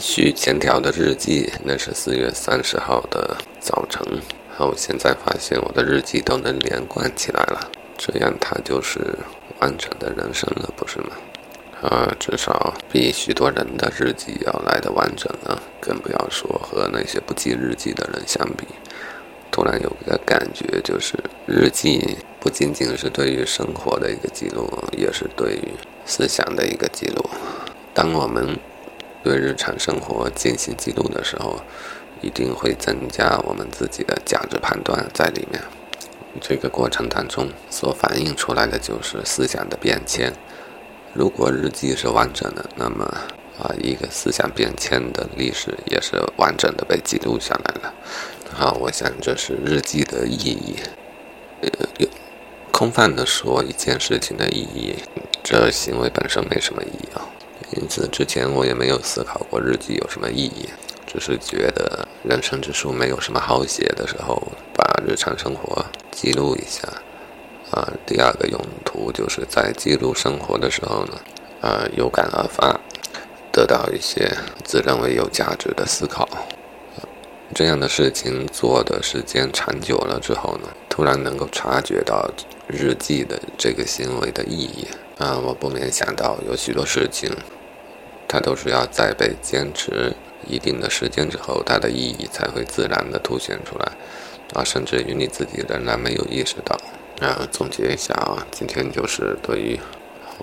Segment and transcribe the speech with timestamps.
[0.00, 4.02] 续前条的日记，那是四月三十号的早晨。
[4.56, 8.98] 好，现在发现我的日记都能连贯起来了，这样它就是
[9.60, 11.10] 完整的人生了，不是吗？
[11.82, 18.66] 啊，至少比许多人的日记要来的完整了，更不要说和那些不记日记的人相比。
[19.50, 21.14] 突然有个感觉，就是
[21.46, 25.74] 日记不仅仅是对于生活的一个记录，也是对于
[26.06, 27.28] 思想的一个记录。
[27.92, 28.56] 当我们
[29.22, 31.60] 对日常生活进行记录的时候，
[32.20, 35.62] 一定会增加我们自己的价值判断在里面。
[36.40, 40.32] 这个过程当中所反映出来的就是思想的变迁。
[41.12, 43.04] 如果日记是完整的，那么
[43.58, 47.92] 啊，一个思想变迁的历史也是完整的被记录下来了。
[48.52, 50.76] 好，我想这是日记的意义。
[51.62, 52.08] 呃，有
[52.70, 54.94] 空泛的说一件事情的意义，
[55.42, 57.26] 这行为本身没什么意义啊。
[57.76, 60.68] 因此，之前我也没有思考过日记有什么意义，
[61.06, 64.42] 只是觉得人生之书没有什么好写的时候，
[64.74, 66.88] 把日常生活记录一下。
[67.70, 71.20] 啊，第二个用途就是在记录生活的时候呢，
[71.60, 72.80] 啊，有感而发，
[73.52, 76.28] 得到一些自认为有价值的思考。
[77.54, 82.28] 这样的事情做的时间长久了之后呢，突然能够察觉到
[82.66, 84.88] 日记的这个行为的意义。
[85.18, 87.30] 啊，我不免想到有许多事情。
[88.32, 90.14] 它都是要在被坚持
[90.46, 93.92] 一定的时间之后，它的意义才会自然的凸显出来，
[94.54, 96.78] 啊，甚至于你自己仍然没有意识到。
[97.20, 99.80] 啊，总结一下啊，今天就是对于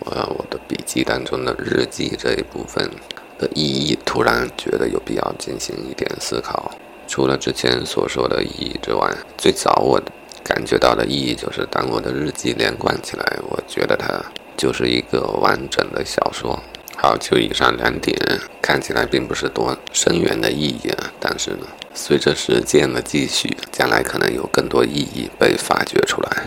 [0.00, 2.90] 我我的笔记当中的日记这一部分
[3.38, 6.72] 的意义，突然觉得有必要进行一点思考。
[7.06, 10.02] 除了之前所说的意义之外，最早我
[10.42, 14.20] 感觉到的意义就是，当我的日记连贯起来，我觉得它
[14.56, 16.60] 就是一个完整的小说。
[16.96, 18.16] 好，就以上两点，
[18.62, 26.44] 看起来并不是多深远的意义啊，但是呢，随着时间的继续，将来可能有更多意义被发掘出来。